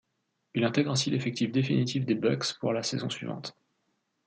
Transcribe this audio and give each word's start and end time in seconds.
Il 0.55 0.63
intègre 0.63 0.89
ainsi 0.89 1.11
l'effectif 1.11 1.51
définitif 1.51 2.07
des 2.07 2.15
Bucks 2.15 2.57
pour 2.59 2.73
la 2.73 2.81
saison 2.81 3.07
suivante. 3.11 3.55